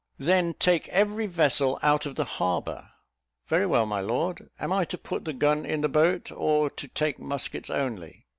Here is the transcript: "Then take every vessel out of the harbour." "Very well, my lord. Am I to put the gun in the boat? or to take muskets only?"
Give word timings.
"Then 0.17 0.55
take 0.55 0.87
every 0.89 1.27
vessel 1.27 1.77
out 1.83 2.07
of 2.07 2.15
the 2.15 2.25
harbour." 2.25 2.89
"Very 3.47 3.67
well, 3.67 3.85
my 3.85 3.99
lord. 3.99 4.49
Am 4.59 4.73
I 4.73 4.83
to 4.85 4.97
put 4.97 5.25
the 5.25 5.31
gun 5.33 5.63
in 5.63 5.81
the 5.81 5.89
boat? 5.89 6.31
or 6.31 6.71
to 6.71 6.87
take 6.87 7.19
muskets 7.19 7.69
only?" 7.69 8.25